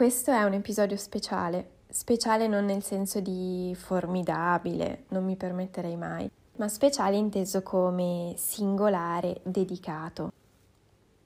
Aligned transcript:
Questo 0.00 0.30
è 0.30 0.42
un 0.44 0.54
episodio 0.54 0.96
speciale, 0.96 1.72
speciale 1.90 2.46
non 2.46 2.64
nel 2.64 2.82
senso 2.82 3.20
di 3.20 3.76
formidabile, 3.78 5.04
non 5.08 5.26
mi 5.26 5.36
permetterei 5.36 5.94
mai, 5.94 6.26
ma 6.56 6.68
speciale 6.68 7.16
inteso 7.16 7.62
come 7.62 8.32
singolare, 8.34 9.40
dedicato. 9.42 10.32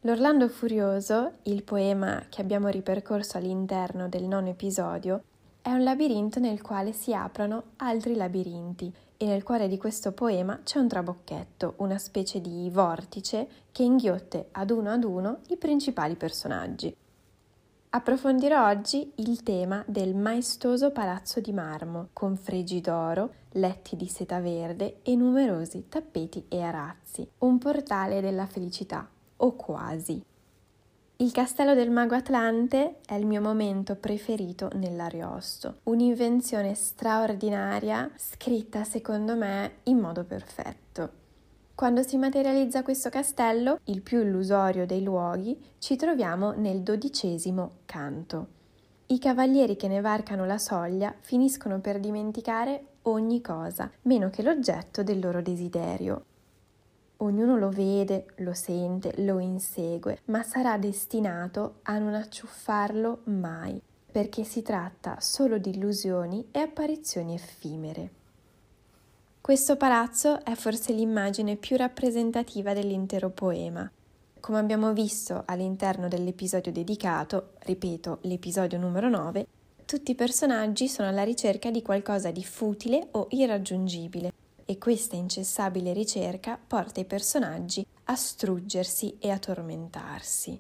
L'Orlando 0.01 0.49
Furioso, 0.49 1.35
il 1.43 1.63
poema 1.63 2.25
che 2.29 2.41
abbiamo 2.41 2.67
ripercorso 2.67 3.39
all'interno 3.39 4.09
del 4.09 4.25
nono 4.25 4.49
episodio, 4.49 5.23
è 5.63 5.71
un 5.71 5.85
labirinto 5.85 6.41
nel 6.41 6.61
quale 6.61 6.91
si 6.91 7.15
aprono 7.15 7.63
altri 7.77 8.17
labirinti 8.17 8.93
e 9.17 9.25
nel 9.25 9.45
cuore 9.45 9.69
di 9.69 9.79
questo 9.79 10.11
poema 10.11 10.59
c'è 10.65 10.81
un 10.81 10.89
trabocchetto, 10.89 11.75
una 11.77 11.99
specie 11.99 12.41
di 12.41 12.69
vortice 12.73 13.47
che 13.71 13.85
inghiotte 13.85 14.49
ad 14.51 14.71
uno 14.71 14.91
ad 14.91 15.05
uno 15.05 15.43
i 15.51 15.57
principali 15.57 16.17
personaggi. 16.17 16.93
Approfondirò 17.95 18.67
oggi 18.71 19.13
il 19.19 19.45
tema 19.45 19.85
del 19.87 20.17
maestoso 20.17 20.91
palazzo 20.91 21.39
di 21.39 21.53
marmo, 21.53 22.09
con 22.13 22.37
fregi 22.37 22.81
d'oro, 22.81 23.35
letti 23.53 23.95
di 23.95 24.09
seta 24.09 24.41
verde 24.41 24.99
e 25.05 25.15
numerosi 25.15 25.87
tappeti 25.89 26.47
e 26.49 26.61
arazzi, 26.61 27.25
un 27.39 27.57
portale 27.59 28.21
della 28.21 28.47
felicità, 28.47 29.09
o 29.37 29.53
quasi. 29.55 30.21
Il 31.19 31.31
castello 31.31 31.75
del 31.75 31.93
mago 31.93 32.17
Atlante 32.17 32.97
è 33.07 33.15
il 33.15 33.27
mio 33.27 33.41
momento 33.41 33.95
preferito 33.95 34.71
nell'Ariosto, 34.73 35.77
un'invenzione 35.85 36.75
straordinaria 36.75 38.11
scritta 38.17 38.83
secondo 38.83 39.37
me 39.37 39.75
in 39.85 39.99
modo 39.99 40.25
perfetto. 40.25 40.84
Quando 41.75 42.05
si 42.05 42.17
materializza 42.17 42.85
questo 42.85 43.11
castello, 43.11 43.81
il 43.87 44.01
più 44.01 44.21
illusorio 44.21 44.87
dei 44.87 45.03
luoghi, 45.03 45.61
ci 45.79 45.97
troviamo 45.97 46.53
nel 46.53 46.83
dodicesimo 46.83 47.79
canto. 47.85 48.47
I 49.07 49.19
cavalieri 49.19 49.75
che 49.75 49.89
ne 49.89 50.01
varcano 50.01 50.47
la 50.47 50.59
soglia 50.59 51.13
finiscono 51.19 51.81
per 51.81 51.99
dimenticare 51.99 52.85
ogni 53.03 53.41
cosa, 53.41 53.91
meno 54.03 54.31
che 54.31 54.45
l'oggetto 54.45 55.03
del 55.03 55.19
loro 55.19 55.43
desiderio. 55.43 56.25
Ognuno 57.19 57.57
lo 57.57 57.71
vede, 57.71 58.27
lo 58.37 58.55
sente, 58.55 59.13
lo 59.25 59.41
insegue, 59.41 60.21
ma 60.27 60.45
sarà 60.45 60.79
destinato 60.79 61.81
a 61.83 61.99
non 61.99 62.15
acciuffarlo 62.15 63.23
mai, 63.25 63.83
perché 64.13 64.45
si 64.45 64.63
tratta 64.63 65.17
solo 65.19 65.59
di 65.59 65.71
illusioni 65.71 66.47
e 66.53 66.61
apparizioni 66.61 67.35
effimere. 67.35 68.23
Questo 69.45 69.77
palazzo 69.77 70.43
è 70.43 70.55
forse 70.55 70.95
l'immagine 70.95 71.57
più 71.57 71.77
rappresentativa 71.77 72.73
dell'intero 72.73 73.29
poema. 73.29 73.87
Come 74.41 74.59
abbiamo 74.59 74.95
visto 74.95 75.43
all'interno 75.45 76.09
dell'episodio 76.09 76.73
dedicato, 76.73 77.51
ripeto, 77.59 78.21
l'episodio 78.23 78.79
numero 78.79 79.11
9, 79.11 79.47
tutti 79.85 80.13
i 80.13 80.15
personaggi 80.15 80.89
sono 80.89 81.11
alla 81.11 81.25
ricerca 81.25 81.71
di 81.71 81.83
qualcosa 81.83 82.31
di 82.31 82.43
futile 82.43 83.09
o 83.11 83.27
irraggiungibile 83.33 84.33
e 84.65 84.79
questa 84.79 85.17
incessabile 85.17 85.93
ricerca 85.93 86.59
porta 86.67 87.01
i 87.01 87.05
personaggi 87.05 87.87
a 88.05 88.17
struggersi 88.17 89.19
e 89.19 89.29
a 89.29 89.39
tormentarsi. 89.39 90.59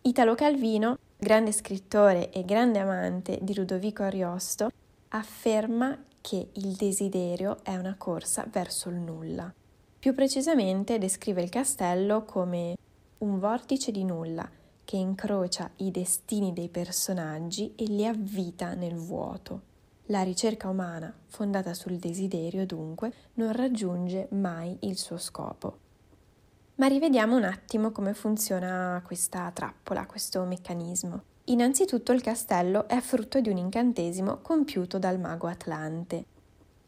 Italo 0.00 0.34
Calvino, 0.34 0.96
grande 1.14 1.52
scrittore 1.52 2.30
e 2.30 2.42
grande 2.46 2.78
amante 2.78 3.38
di 3.42 3.54
Ludovico 3.54 4.02
Ariosto, 4.02 4.70
afferma 5.08 6.06
che 6.28 6.50
il 6.52 6.72
desiderio 6.72 7.60
è 7.62 7.74
una 7.74 7.94
corsa 7.96 8.46
verso 8.50 8.90
il 8.90 8.96
nulla. 8.96 9.50
Più 9.98 10.12
precisamente 10.12 10.98
descrive 10.98 11.40
il 11.40 11.48
castello 11.48 12.24
come 12.24 12.76
un 13.18 13.38
vortice 13.38 13.90
di 13.90 14.04
nulla 14.04 14.46
che 14.84 14.96
incrocia 14.98 15.70
i 15.76 15.90
destini 15.90 16.52
dei 16.52 16.68
personaggi 16.68 17.72
e 17.76 17.84
li 17.84 18.06
avvita 18.06 18.74
nel 18.74 18.94
vuoto. 18.94 19.62
La 20.08 20.20
ricerca 20.20 20.68
umana, 20.68 21.10
fondata 21.28 21.72
sul 21.72 21.96
desiderio, 21.96 22.66
dunque, 22.66 23.10
non 23.34 23.52
raggiunge 23.52 24.28
mai 24.32 24.76
il 24.80 24.98
suo 24.98 25.16
scopo. 25.16 25.78
Ma 26.74 26.88
rivediamo 26.88 27.36
un 27.36 27.44
attimo 27.44 27.90
come 27.90 28.12
funziona 28.12 29.02
questa 29.02 29.50
trappola, 29.50 30.04
questo 30.04 30.44
meccanismo. 30.44 31.22
Innanzitutto 31.48 32.12
il 32.12 32.20
castello 32.20 32.86
è 32.88 33.00
frutto 33.00 33.40
di 33.40 33.48
un 33.48 33.56
incantesimo 33.56 34.40
compiuto 34.42 34.98
dal 34.98 35.18
mago 35.18 35.46
Atlante. 35.46 36.24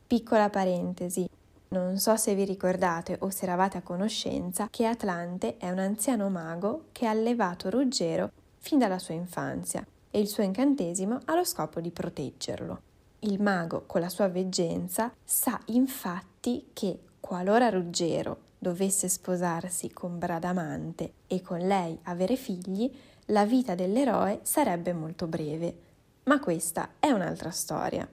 Piccola 0.06 0.50
parentesi, 0.50 1.26
non 1.69 1.98
so 1.98 2.16
se 2.16 2.34
vi 2.34 2.44
ricordate 2.44 3.16
o 3.21 3.31
se 3.31 3.44
eravate 3.44 3.78
a 3.78 3.82
conoscenza 3.82 4.69
che 4.71 4.84
Atlante 4.84 5.56
è 5.56 5.71
un 5.71 5.78
anziano 5.78 6.28
mago 6.28 6.88
che 6.93 7.06
ha 7.06 7.10
allevato 7.10 7.71
Ruggero 7.71 8.32
fin 8.59 8.78
dalla 8.78 8.98
sua 8.98 9.15
infanzia 9.15 9.82
e 10.10 10.21
il 10.21 10.28
suo 10.28 10.43
incantesimo 10.43 11.21
ha 11.25 11.34
lo 11.34 11.44
scopo 11.44 11.81
di 11.81 11.91
proteggerlo. 11.91 12.82
Il 13.21 13.41
mago, 13.41 13.84
con 13.87 14.03
la 14.03 14.10
sua 14.10 14.28
veggenza, 14.28 15.10
sa 15.25 15.59
infatti 15.66 16.69
che 16.75 16.98
qualora 17.19 17.71
Ruggero 17.71 18.48
dovesse 18.59 19.09
sposarsi 19.09 19.91
con 19.91 20.19
Bradamante 20.19 21.12
e 21.28 21.41
con 21.41 21.60
lei 21.60 21.98
avere 22.03 22.37
figli, 22.37 22.92
la 23.31 23.45
vita 23.45 23.75
dell'eroe 23.75 24.41
sarebbe 24.43 24.93
molto 24.93 25.27
breve. 25.27 25.89
Ma 26.25 26.41
questa 26.41 26.91
è 26.99 27.11
un'altra 27.11 27.51
storia. 27.51 28.09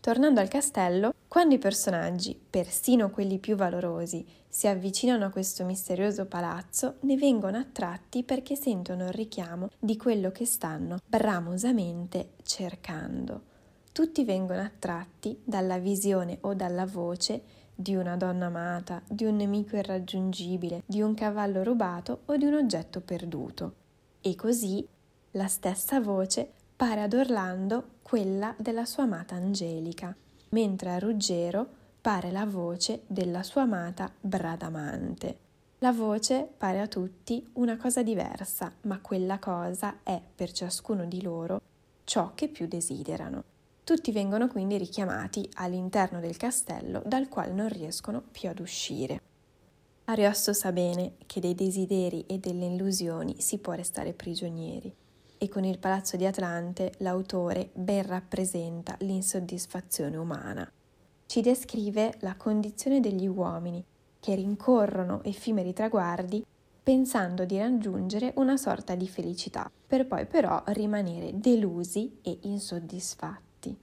Tornando 0.00 0.40
al 0.40 0.48
castello, 0.48 1.12
quando 1.26 1.54
i 1.54 1.58
personaggi, 1.58 2.38
persino 2.48 3.10
quelli 3.10 3.38
più 3.38 3.56
valorosi, 3.56 4.24
si 4.48 4.66
avvicinano 4.66 5.26
a 5.26 5.30
questo 5.30 5.64
misterioso 5.64 6.24
palazzo, 6.24 6.96
ne 7.00 7.16
vengono 7.16 7.58
attratti 7.58 8.22
perché 8.22 8.56
sentono 8.56 9.04
il 9.04 9.12
richiamo 9.12 9.68
di 9.78 9.96
quello 9.96 10.30
che 10.30 10.46
stanno 10.46 10.98
bramosamente 11.04 12.30
cercando. 12.42 13.42
Tutti 13.92 14.24
vengono 14.24 14.62
attratti 14.62 15.38
dalla 15.44 15.78
visione 15.78 16.38
o 16.42 16.54
dalla 16.54 16.86
voce 16.86 17.42
di 17.74 17.94
una 17.94 18.16
donna 18.16 18.46
amata, 18.46 19.02
di 19.06 19.24
un 19.24 19.36
nemico 19.36 19.76
irraggiungibile, 19.76 20.82
di 20.86 21.02
un 21.02 21.14
cavallo 21.14 21.62
rubato 21.62 22.22
o 22.26 22.36
di 22.36 22.44
un 22.44 22.54
oggetto 22.54 23.00
perduto. 23.00 23.86
E 24.28 24.34
così 24.34 24.86
la 25.30 25.46
stessa 25.46 26.02
voce 26.02 26.52
pare 26.76 27.00
ad 27.00 27.14
Orlando 27.14 27.92
quella 28.02 28.54
della 28.58 28.84
sua 28.84 29.04
amata 29.04 29.36
Angelica, 29.36 30.14
mentre 30.50 30.90
a 30.90 30.98
Ruggero 30.98 31.66
pare 32.02 32.30
la 32.30 32.44
voce 32.44 33.04
della 33.06 33.42
sua 33.42 33.62
amata 33.62 34.12
Bradamante. 34.20 35.38
La 35.78 35.92
voce 35.92 36.46
pare 36.58 36.78
a 36.78 36.86
tutti 36.86 37.42
una 37.54 37.78
cosa 37.78 38.02
diversa, 38.02 38.70
ma 38.82 39.00
quella 39.00 39.38
cosa 39.38 40.00
è 40.02 40.20
per 40.34 40.52
ciascuno 40.52 41.06
di 41.06 41.22
loro 41.22 41.62
ciò 42.04 42.32
che 42.34 42.48
più 42.48 42.66
desiderano. 42.66 43.42
Tutti 43.82 44.12
vengono 44.12 44.48
quindi 44.48 44.76
richiamati 44.76 45.48
all'interno 45.54 46.20
del 46.20 46.36
castello 46.36 47.02
dal 47.06 47.28
quale 47.28 47.52
non 47.52 47.70
riescono 47.70 48.20
più 48.20 48.50
ad 48.50 48.58
uscire. 48.58 49.22
Ariosto 50.10 50.54
sa 50.54 50.72
bene 50.72 51.16
che 51.26 51.38
dei 51.38 51.54
desideri 51.54 52.24
e 52.26 52.38
delle 52.38 52.64
illusioni 52.64 53.42
si 53.42 53.58
può 53.58 53.74
restare 53.74 54.14
prigionieri 54.14 54.90
e 55.36 55.48
con 55.50 55.64
il 55.64 55.78
palazzo 55.78 56.16
di 56.16 56.24
Atlante 56.24 56.94
l'autore 56.98 57.68
ben 57.74 58.06
rappresenta 58.06 58.96
l'insoddisfazione 59.00 60.16
umana. 60.16 60.66
Ci 61.26 61.42
descrive 61.42 62.14
la 62.20 62.36
condizione 62.36 63.00
degli 63.00 63.26
uomini 63.26 63.84
che 64.18 64.34
rincorrono 64.34 65.22
effimeri 65.24 65.74
traguardi 65.74 66.42
pensando 66.82 67.44
di 67.44 67.58
raggiungere 67.58 68.32
una 68.36 68.56
sorta 68.56 68.94
di 68.94 69.06
felicità, 69.06 69.70
per 69.86 70.06
poi 70.06 70.24
però 70.24 70.62
rimanere 70.68 71.38
delusi 71.38 72.18
e 72.22 72.38
insoddisfatti. 72.44 73.76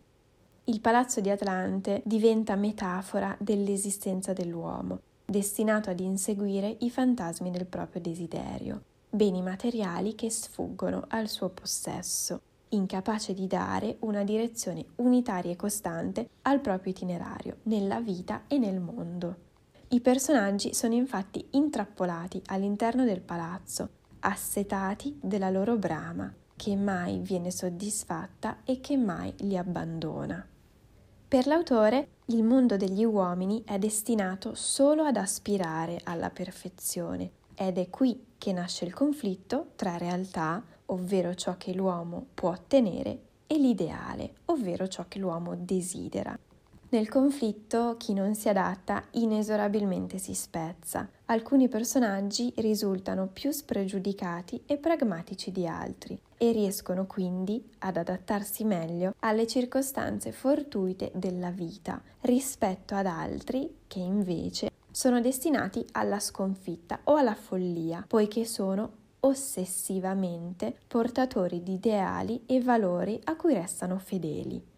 Il 0.64 0.82
palazzo 0.82 1.22
di 1.22 1.30
Atlante 1.30 2.02
diventa 2.04 2.56
metafora 2.56 3.38
dell'esistenza 3.40 4.34
dell'uomo 4.34 5.02
destinato 5.26 5.90
ad 5.90 6.00
inseguire 6.00 6.78
i 6.80 6.90
fantasmi 6.90 7.52
del 7.52 7.66
proprio 7.66 8.02
desiderio, 8.02 8.84
beni 9.10 9.42
materiali 9.42 10.16
che 10.16 10.30
sfuggono 10.30 11.06
al 11.10 11.28
suo 11.28 11.50
possesso, 11.50 12.42
incapace 12.70 13.34
di 13.34 13.48
dare 13.48 13.98
una 14.02 14.24
direzione 14.24 14.86
unitaria 14.98 15.52
e 15.52 15.56
costante 15.56 16.30
al 16.44 16.60
proprio 16.60 16.92
itinerario, 16.92 17.58
nella 17.64 18.00
vita 18.00 18.44
e 18.48 18.58
nel 18.58 18.80
mondo. 18.80 19.44
I 19.90 20.02
personaggi 20.02 20.74
sono 20.74 20.94
infatti 20.94 21.48
intrappolati 21.52 22.42
all'interno 22.48 23.06
del 23.06 23.22
palazzo, 23.22 23.90
assetati 24.20 25.18
della 25.22 25.50
loro 25.50 25.78
brama, 25.78 26.34
che 26.56 26.76
mai 26.76 27.20
viene 27.20 27.52
soddisfatta 27.52 28.60
e 28.64 28.80
che 28.80 28.98
mai 28.98 29.34
li 29.40 29.58
abbandona. 29.58 30.46
Per 31.28 31.48
l'autore 31.48 32.10
il 32.26 32.44
mondo 32.44 32.78
degli 32.78 33.04
uomini 33.04 33.64
è 33.66 33.80
destinato 33.80 34.54
solo 34.54 35.04
ad 35.04 35.18
aspirare 35.18 36.00
alla 36.04 36.30
perfezione 36.30 37.32
ed 37.56 37.80
è 37.80 37.90
qui 37.90 38.34
che 38.38 38.54
nasce 38.54 38.86
il 38.86 38.94
conflitto 38.94 39.72
tra 39.76 39.98
realtà, 39.98 40.64
ovvero 40.88 41.34
ciò 41.34 41.58
che 41.58 41.74
l'uomo 41.74 42.28
può 42.34 42.52
ottenere, 42.52 43.22
e 43.48 43.58
l'ideale, 43.58 44.36
ovvero 44.46 44.88
ciò 44.88 45.06
che 45.08 45.18
l'uomo 45.18 45.56
desidera. 45.56 46.38
Nel 46.96 47.10
conflitto 47.10 47.98
chi 47.98 48.14
non 48.14 48.36
si 48.36 48.48
adatta 48.48 49.04
inesorabilmente 49.12 50.18
si 50.18 50.34
spezza. 50.34 51.10
Alcuni 51.26 51.68
personaggi 51.68 52.54
risultano 52.56 53.28
più 53.28 53.52
spregiudicati 53.52 54.64
e 54.66 54.78
pragmatici 54.78 55.52
di 55.52 55.68
altri 55.68 56.18
e 56.38 56.54
riescono 56.54 57.06
quindi 57.06 57.62
ad 57.80 57.98
adattarsi 57.98 58.64
meglio 58.64 59.14
alle 59.20 59.46
circostanze 59.46 60.32
fortuite 60.32 61.12
della 61.14 61.50
vita 61.50 62.02
rispetto 62.22 62.96
ad 62.96 63.08
altri 63.08 63.80
che 63.88 64.00
invece 64.00 64.72
sono 64.90 65.20
destinati 65.20 65.86
alla 65.92 66.22
sconfitta 66.22 67.02
o 67.04 67.18
alla 67.18 67.36
follia, 67.36 68.06
poiché 68.08 68.46
sono 68.46 68.90
ossessivamente 69.20 70.78
portatori 70.88 71.62
di 71.62 71.74
ideali 71.74 72.44
e 72.46 72.62
valori 72.62 73.20
a 73.26 73.36
cui 73.36 73.54
restano 73.54 73.98
fedeli. 73.98 74.74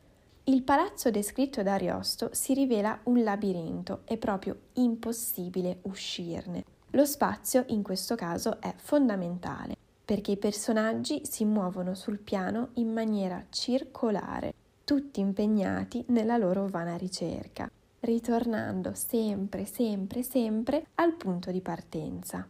Il 0.50 0.64
palazzo 0.64 1.12
descritto 1.12 1.62
da 1.62 1.74
Ariosto 1.74 2.30
si 2.32 2.54
rivela 2.54 2.98
un 3.04 3.22
labirinto, 3.22 4.04
è 4.06 4.16
proprio 4.16 4.58
impossibile 4.76 5.80
uscirne. 5.82 6.64
Lo 6.92 7.04
spazio 7.04 7.66
in 7.68 7.84
questo 7.84 8.16
caso 8.16 8.62
è 8.62 8.74
fondamentale 8.78 9.76
perché 10.06 10.32
i 10.32 10.38
personaggi 10.38 11.26
si 11.26 11.44
muovono 11.44 11.96
sul 11.96 12.20
piano 12.20 12.70
in 12.76 12.94
maniera 12.94 13.46
circolare, 13.50 14.54
tutti 14.86 15.20
impegnati 15.20 16.06
nella 16.08 16.38
loro 16.38 16.66
vana 16.70 16.96
ricerca, 16.96 17.70
ritornando 18.00 18.94
sempre, 18.94 19.66
sempre, 19.66 20.24
sempre 20.24 20.86
al 20.96 21.14
punto 21.16 21.52
di 21.52 21.60
partenza. 21.60 22.48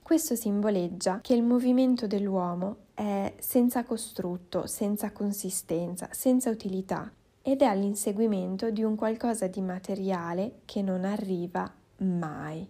Questo 0.00 0.36
simboleggia 0.36 1.18
che 1.20 1.34
il 1.34 1.42
movimento 1.42 2.06
dell'uomo 2.06 2.76
è 2.94 3.34
senza 3.40 3.82
costrutto, 3.82 4.68
senza 4.68 5.10
consistenza, 5.10 6.06
senza 6.12 6.48
utilità, 6.48 7.12
ed 7.42 7.62
è 7.62 7.64
all'inseguimento 7.64 8.70
di 8.70 8.82
un 8.82 8.96
qualcosa 8.96 9.46
di 9.46 9.60
materiale 9.60 10.60
che 10.64 10.82
non 10.82 11.04
arriva 11.04 11.72
mai. 11.98 12.68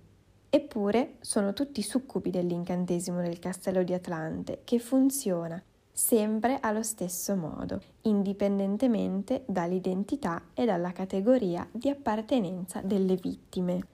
Eppure 0.49 1.15
sono 1.21 1.53
tutti 1.53 1.83
succubi 1.83 2.31
dell'incantesimo 2.31 3.21
del 3.21 3.39
castello 3.39 3.83
di 3.83 3.95
Atlante 3.95 4.63
che 4.65 4.79
funziona 4.79 5.63
sempre 5.93 6.59
allo 6.61 6.83
stesso 6.83 7.37
modo, 7.37 7.81
indipendentemente 8.03 9.45
dall'identità 9.47 10.43
e 10.55 10.65
dalla 10.65 10.93
categoria 10.93 11.69
di 11.71 11.89
appartenenza 11.89 12.81
delle 12.81 13.17
vittime. 13.17 13.87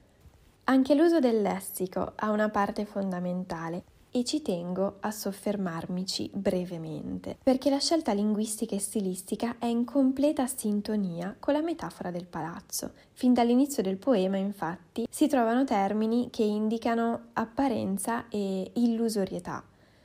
Anche 0.65 0.95
l'uso 0.95 1.21
del 1.21 1.43
lessico 1.43 2.13
ha 2.15 2.31
una 2.31 2.49
parte 2.49 2.85
fondamentale 2.85 3.85
e 4.17 4.25
ci 4.25 4.41
tengo 4.41 4.97
a 5.01 5.11
soffermarmici 5.11 6.31
brevemente, 6.33 7.37
perché 7.43 7.69
la 7.69 7.79
scelta 7.79 8.15
linguistica 8.15 8.75
e 8.75 8.79
stilistica 8.79 9.57
è 9.59 9.67
in 9.67 9.85
completa 9.85 10.47
sintonia 10.47 11.37
con 11.39 11.53
la 11.53 11.61
metafora 11.61 12.11
del 12.11 12.25
palazzo. 12.25 12.93
Fin 13.13 13.35
dall'inizio 13.35 13.83
del 13.83 13.99
poema, 13.99 14.39
infatti, 14.39 15.07
si 15.11 15.27
trovano 15.27 15.65
termini 15.65 16.31
che 16.31 16.45
indicano 16.45 17.27
apparenza 17.35 18.27
e 18.31 18.71
illusorietà. 18.77 19.63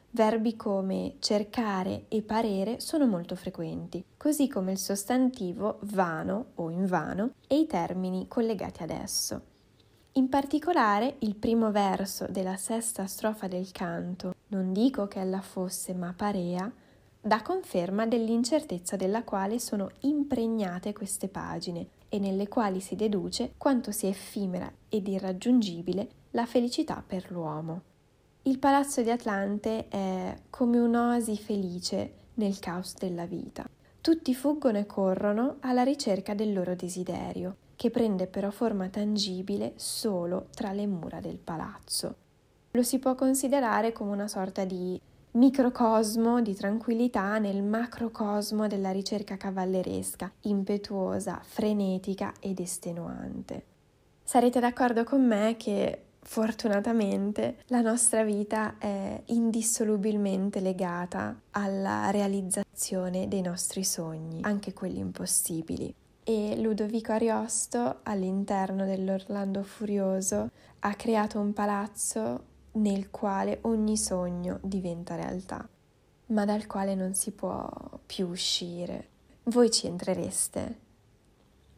Verbi 0.10 0.58
come 0.58 1.14
cercare 1.20 2.04
e 2.10 2.22
parere 2.22 2.82
sono 2.82 3.08
molto 3.08 3.38
frequenti, 3.38 4.04
così 4.18 4.50
come 4.50 4.74
il 4.74 4.78
sostantivo 4.78 5.78
vano 5.84 6.48
o 6.56 6.70
invano 6.70 7.32
e 7.48 7.60
i 7.60 7.66
termini 7.66 8.28
collegati 8.28 8.84
ad 8.84 8.90
esso. 8.90 9.51
In 10.16 10.28
particolare 10.28 11.16
il 11.20 11.36
primo 11.36 11.72
verso 11.72 12.26
della 12.30 12.58
sesta 12.58 13.08
strofa 13.08 13.48
del 13.48 13.72
canto, 13.72 14.34
non 14.48 14.74
dico 14.74 15.08
che 15.08 15.22
ella 15.22 15.40
fosse 15.40 15.94
ma 15.94 16.14
parea, 16.14 16.70
dà 17.22 17.42
conferma 17.42 18.06
dell'incertezza 18.06 18.98
della 18.98 19.24
quale 19.24 19.58
sono 19.58 19.90
impregnate 20.02 20.92
queste 20.92 21.30
pagine 21.30 21.88
e 22.10 22.20
nelle 22.20 22.50
quali 22.50 22.82
si 22.82 22.98
deduce 22.98 23.54
quanto 23.58 23.92
sia 23.92 24.10
effimera 24.10 24.70
ed 24.90 25.08
irraggiungibile 25.08 26.10
la 26.32 26.46
felicità 26.46 27.02
per 27.08 27.32
l'uomo. 27.32 27.82
Il 28.42 28.60
palazzo 28.60 29.02
di 29.02 29.12
Atlante 29.12 29.88
è 29.88 30.36
come 30.50 30.78
un'oasi 30.78 31.38
felice 31.38 32.14
nel 32.34 32.60
caos 32.60 32.96
della 32.96 33.26
vita. 33.26 33.66
Tutti 34.02 34.36
fuggono 34.36 34.78
e 34.78 34.86
corrono 34.86 35.56
alla 35.62 35.84
ricerca 35.84 36.34
del 36.34 36.52
loro 36.52 36.76
desiderio 36.76 37.56
che 37.82 37.90
prende 37.90 38.28
però 38.28 38.52
forma 38.52 38.90
tangibile 38.90 39.74
solo 39.76 40.50
tra 40.54 40.72
le 40.72 40.86
mura 40.86 41.20
del 41.20 41.40
palazzo. 41.40 42.16
Lo 42.70 42.84
si 42.84 43.00
può 43.00 43.16
considerare 43.16 43.92
come 43.92 44.12
una 44.12 44.28
sorta 44.28 44.66
di 44.66 45.02
microcosmo 45.32 46.44
di 46.44 46.54
tranquillità 46.54 47.40
nel 47.40 47.64
macrocosmo 47.64 48.68
della 48.68 48.92
ricerca 48.92 49.36
cavalleresca, 49.36 50.32
impetuosa, 50.42 51.42
frenetica 51.44 52.34
ed 52.40 52.60
estenuante. 52.60 53.66
Sarete 54.22 54.60
d'accordo 54.60 55.04
con 55.04 55.26
me 55.26 55.56
che 55.58 56.04
fortunatamente 56.20 57.64
la 57.70 57.82
nostra 57.82 58.24
vita 58.24 58.78
è 58.78 59.24
indissolubilmente 59.26 60.60
legata 60.60 61.36
alla 61.50 62.12
realizzazione 62.12 63.28
dei 63.28 63.42
nostri 63.42 63.84
sogni, 63.84 64.42
anche 64.44 64.72
quelli 64.72 65.00
impossibili 65.00 65.92
e 66.24 66.56
Ludovico 66.58 67.14
Ariosto 67.14 68.00
all'interno 68.04 68.86
dell'Orlando 68.86 69.64
Furioso 69.64 70.52
ha 70.80 70.94
creato 70.94 71.40
un 71.40 71.54
palazzo 71.54 72.50
nel 72.74 73.10
quale 73.10 73.60
ogni 73.64 73.98
sogno 73.98 74.60
diventa 74.62 75.16
realtà, 75.16 75.68
ma 76.28 76.46
dal 76.46 76.68
quale 76.68 76.96
non 76.96 77.14
si 77.14 77.32
può 77.32 77.68
più 78.06 78.28
uscire. 78.28 79.08
Voi 79.44 79.72
ci 79.72 79.88
entrereste? 79.88 80.80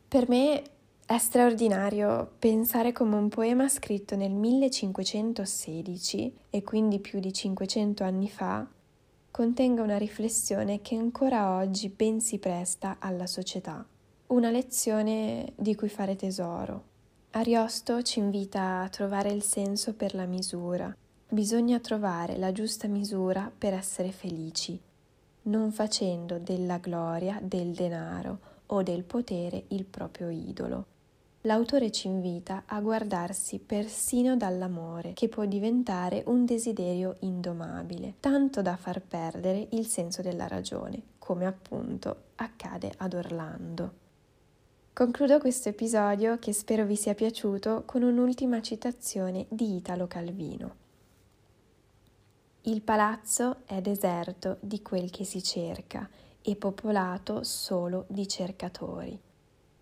Per 0.08 0.28
me 0.28 0.64
è 1.06 1.18
straordinario 1.18 2.34
pensare 2.38 2.92
come 2.92 3.16
un 3.16 3.30
poema 3.30 3.68
scritto 3.70 4.16
nel 4.16 4.32
1516 4.32 6.38
e 6.50 6.64
quindi 6.64 7.00
più 7.00 7.20
di 7.20 7.34
500 7.34 8.04
anni 8.04 8.30
fa 8.30 8.68
contenga 9.32 9.82
una 9.82 9.98
riflessione 9.98 10.82
che 10.82 10.96
ancora 10.96 11.56
oggi 11.56 11.90
ben 11.90 12.20
si 12.20 12.38
presta 12.38 12.98
alla 13.00 13.26
società 13.26 13.84
una 14.34 14.50
lezione 14.50 15.54
di 15.56 15.76
cui 15.76 15.90
fare 15.90 16.16
tesoro. 16.16 16.92
Ariosto 17.32 18.02
ci 18.02 18.18
invita 18.18 18.82
a 18.82 18.90
trovare 18.90 19.30
il 19.30 19.44
senso 19.44 19.94
per 19.94 20.16
la 20.16 20.26
misura. 20.26 20.96
Bisogna 21.30 21.80
trovare 21.80 22.38
la 22.38 22.52
giusta 22.52 22.88
misura 22.88 23.52
per 23.56 23.74
essere 23.74 24.12
felici, 24.12 24.80
non 25.44 25.72
facendo 25.72 26.40
della 26.40 26.78
gloria, 26.78 27.40
del 27.44 27.74
denaro 27.74 28.40
o 28.68 28.82
del 28.82 29.04
potere 29.04 29.66
il 29.68 29.86
proprio 29.86 30.30
idolo. 30.30 30.86
L'autore 31.42 31.92
ci 31.92 32.08
invita 32.08 32.64
a 32.66 32.80
guardarsi 32.82 33.60
persino 33.60 34.36
dall'amore, 34.36 35.14
che 35.14 35.28
può 35.28 35.46
diventare 35.46 36.24
un 36.26 36.44
desiderio 36.44 37.18
indomabile, 37.20 38.16
tanto 38.20 38.64
da 38.64 38.78
far 38.78 39.00
perdere 39.02 39.68
il 39.72 39.86
senso 39.86 40.24
della 40.24 40.48
ragione, 40.48 41.02
come 41.20 41.46
appunto 41.46 42.16
accade 42.36 42.92
ad 42.98 43.14
Orlando. 43.14 44.02
Concludo 44.94 45.40
questo 45.40 45.70
episodio, 45.70 46.38
che 46.38 46.54
spero 46.54 46.86
vi 46.86 46.96
sia 46.96 47.16
piaciuto, 47.16 47.82
con 47.84 48.04
un'ultima 48.04 48.62
citazione 48.62 49.48
di 49.50 49.78
Italo 49.78 50.06
Calvino. 50.06 50.76
Il 52.62 52.84
palazzo 52.84 53.62
è 53.66 53.82
deserto 53.82 54.58
di 54.60 54.84
quel 54.84 55.10
che 55.10 55.24
si 55.24 55.42
cerca 55.42 56.08
e 56.44 56.56
popolato 56.56 57.42
solo 57.42 58.06
di 58.08 58.28
cercatori. 58.28 59.20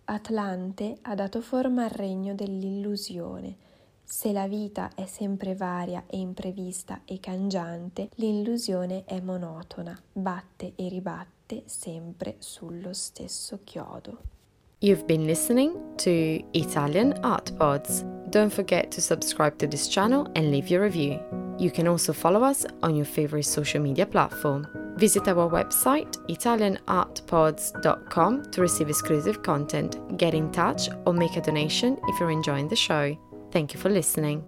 Atlante 0.04 0.96
ha 1.02 1.14
dato 1.14 1.42
forma 1.42 1.84
al 1.84 1.90
regno 1.90 2.34
dell'illusione. 2.34 3.54
Se 4.02 4.32
la 4.32 4.48
vita 4.48 4.92
è 4.94 5.04
sempre 5.04 5.54
varia 5.54 6.04
e 6.06 6.16
imprevista 6.16 7.02
e 7.04 7.20
cangiante, 7.20 8.08
l'illusione 8.14 9.04
è 9.04 9.20
monotona, 9.20 9.94
batte 10.10 10.72
e 10.74 10.88
ribatte 10.88 11.64
sempre 11.66 12.36
sullo 12.38 12.94
stesso 12.94 13.60
chiodo. 13.62 14.40
You've 14.82 15.06
been 15.06 15.26
listening 15.28 15.78
to 15.98 16.42
Italian 16.54 17.12
Art 17.22 17.56
Pods. 17.56 18.04
Don't 18.30 18.52
forget 18.52 18.90
to 18.90 19.00
subscribe 19.00 19.56
to 19.58 19.68
this 19.68 19.86
channel 19.86 20.26
and 20.34 20.50
leave 20.50 20.68
your 20.68 20.82
review. 20.82 21.20
You 21.56 21.70
can 21.70 21.86
also 21.86 22.12
follow 22.12 22.42
us 22.42 22.66
on 22.82 22.96
your 22.96 23.04
favorite 23.04 23.44
social 23.44 23.80
media 23.80 24.06
platform. 24.06 24.66
Visit 24.96 25.28
our 25.28 25.48
website 25.48 26.16
italianartpods.com 26.28 28.50
to 28.50 28.60
receive 28.60 28.88
exclusive 28.88 29.44
content, 29.44 30.18
get 30.18 30.34
in 30.34 30.50
touch, 30.50 30.88
or 31.06 31.12
make 31.12 31.36
a 31.36 31.40
donation 31.40 31.96
if 32.08 32.18
you're 32.18 32.32
enjoying 32.32 32.66
the 32.66 32.74
show. 32.74 33.16
Thank 33.52 33.74
you 33.74 33.78
for 33.78 33.88
listening. 33.88 34.44